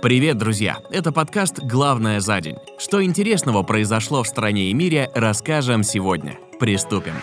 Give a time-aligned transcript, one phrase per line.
[0.00, 0.78] Привет, друзья!
[0.90, 2.54] Это подкаст «Главное за день».
[2.78, 6.38] Что интересного произошло в стране и мире, расскажем сегодня.
[6.60, 7.14] Приступим.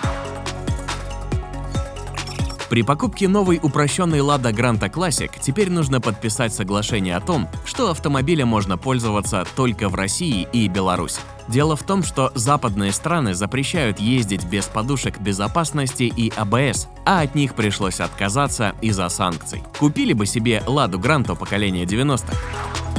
[2.70, 8.48] При покупке новой упрощенной Lada Granta Classic теперь нужно подписать соглашение о том, что автомобилем
[8.48, 11.20] можно пользоваться только в России и Беларуси.
[11.48, 17.36] Дело в том, что западные страны запрещают ездить без подушек безопасности и АБС, а от
[17.36, 19.62] них пришлось отказаться из-за санкций.
[19.78, 22.95] Купили бы себе Ладу Гранту поколения 90-х.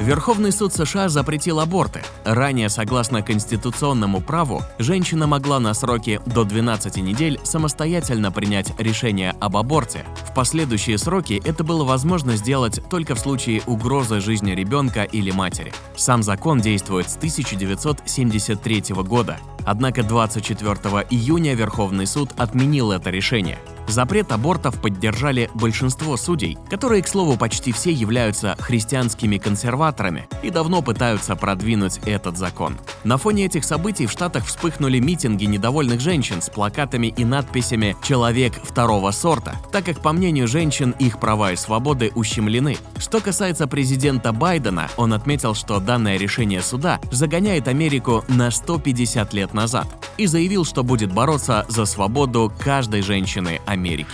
[0.00, 2.02] Верховный суд США запретил аборты.
[2.24, 9.56] Ранее, согласно конституционному праву, женщина могла на сроки до 12 недель самостоятельно принять решение об
[9.56, 10.04] аборте.
[10.24, 15.72] В последующие сроки это было возможно сделать только в случае угрозы жизни ребенка или матери.
[15.96, 19.38] Сам закон действует с 1973 года.
[19.66, 20.74] Однако 24
[21.10, 23.58] июня Верховный суд отменил это решение.
[23.88, 30.82] Запрет абортов поддержали большинство судей, которые, к слову, почти все являются христианскими консерваторами и давно
[30.82, 32.76] пытаются продвинуть этот закон.
[33.08, 38.52] На фоне этих событий в Штатах вспыхнули митинги недовольных женщин с плакатами и надписями «Человек
[38.62, 42.76] второго сорта», так как, по мнению женщин, их права и свободы ущемлены.
[42.98, 49.54] Что касается президента Байдена, он отметил, что данное решение суда загоняет Америку на 150 лет
[49.54, 49.86] назад
[50.18, 54.12] и заявил, что будет бороться за свободу каждой женщины Америки.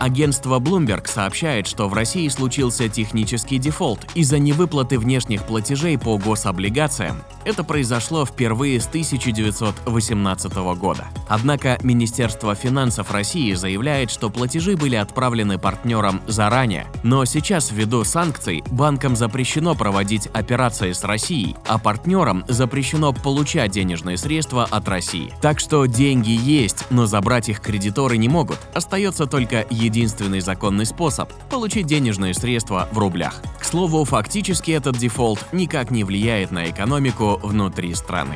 [0.00, 7.22] Агентство Bloomberg сообщает, что в России случился технический дефолт из-за невыплаты внешних платежей по гособлигациям.
[7.44, 11.06] Это произошло впервые с 1918 года.
[11.28, 18.62] Однако Министерство финансов России заявляет, что платежи были отправлены партнерам заранее, но сейчас ввиду санкций
[18.70, 25.32] банкам запрещено проводить операции с Россией, а партнерам запрещено получать денежные средства от России.
[25.40, 28.58] Так что деньги есть, но забрать их кредиторы не могут.
[28.74, 33.42] Остается только единственный законный способ– получить денежные средства в рублях.
[33.58, 38.34] К слову, фактически этот дефолт никак не влияет на экономику внутри страны.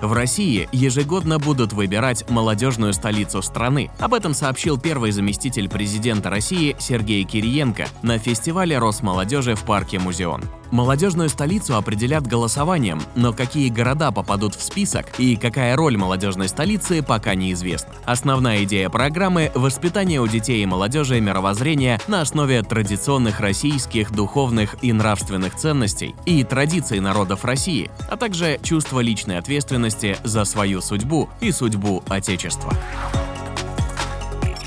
[0.00, 3.90] В России ежегодно будут выбирать молодежную столицу страны.
[3.98, 10.44] Об этом сообщил первый заместитель президента России Сергей Кириенко на фестивале Росмолодежи в парке Музеон.
[10.70, 17.02] Молодежную столицу определят голосованием, но какие города попадут в список и какая роль молодежной столицы
[17.02, 17.94] пока неизвестна.
[18.04, 24.92] Основная идея программы– воспитание у детей и молодежи мировоззрения на основе традиционных российских духовных и
[24.92, 31.50] нравственных ценностей и традиций народов России, а также чувство личной ответственности за свою судьбу и
[31.50, 32.74] судьбу Отечества.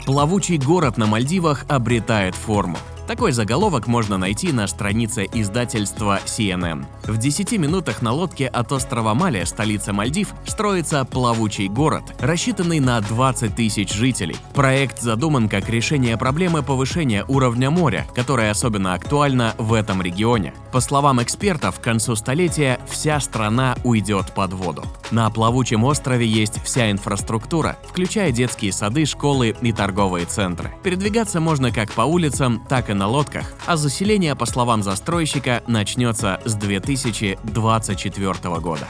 [0.06, 2.78] Плавучий город на Мальдивах обретает форму.
[3.12, 6.86] Такой заголовок можно найти на странице издательства CNN.
[7.04, 13.02] В 10 минутах на лодке от острова Мали, столица Мальдив, строится плавучий город, рассчитанный на
[13.02, 14.38] 20 тысяч жителей.
[14.54, 20.54] Проект задуман как решение проблемы повышения уровня моря, которая особенно актуальна в этом регионе.
[20.72, 24.86] По словам экспертов, к концу столетия вся страна уйдет под воду.
[25.12, 30.72] На плавучем острове есть вся инфраструктура, включая детские сады, школы и торговые центры.
[30.82, 36.40] Передвигаться можно как по улицам, так и на лодках, а заселение, по словам застройщика, начнется
[36.46, 38.88] с 2024 года.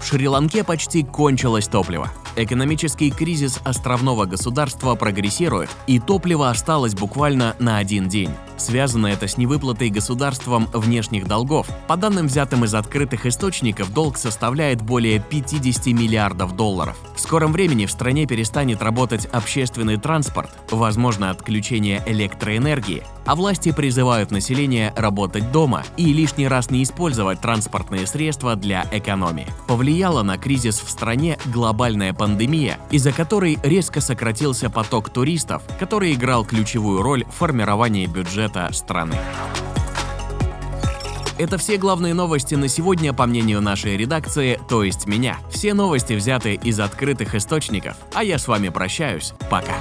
[0.00, 2.10] В Шри-Ланке почти кончилось топливо.
[2.38, 8.30] Экономический кризис островного государства прогрессирует, и топливо осталось буквально на один день.
[8.58, 11.66] Связано это с невыплатой государством внешних долгов.
[11.88, 16.98] По данным, взятым из открытых источников, долг составляет более 50 миллиардов долларов.
[17.14, 24.30] В скором времени в стране перестанет работать общественный транспорт, возможно отключение электроэнергии, а власти призывают
[24.30, 29.48] население работать дома и лишний раз не использовать транспортные средства для экономии.
[29.66, 36.44] Повлияла на кризис в стране глобальная пандемия, из-за которой резко сократился поток туристов, который играл
[36.44, 39.16] ключевую роль в формировании бюджета страны.
[41.38, 45.38] Это все главные новости на сегодня, по мнению нашей редакции, то есть меня.
[45.50, 49.34] Все новости взяты из открытых источников, а я с вами прощаюсь.
[49.50, 49.74] Пока.